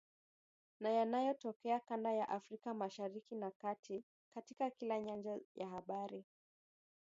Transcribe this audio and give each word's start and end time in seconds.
na 0.79 0.89
yanayotokea 0.91 1.79
kanda 1.79 2.11
ya 2.13 2.29
Afrika 2.29 2.73
Mashariki 2.73 3.35
na 3.35 3.51
Kati, 3.51 4.03
katika 4.33 4.69
kila 4.69 4.99
nyanja 5.01 5.39
ya 5.55 5.67
habari. 5.67 6.25